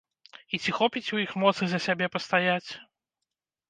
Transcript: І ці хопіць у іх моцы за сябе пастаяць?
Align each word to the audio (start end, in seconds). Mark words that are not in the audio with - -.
І 0.57 0.59
ці 0.63 0.71
хопіць 0.77 1.13
у 1.17 1.21
іх 1.25 1.37
моцы 1.45 1.63
за 1.77 1.83
сябе 1.87 2.11
пастаяць? 2.19 2.69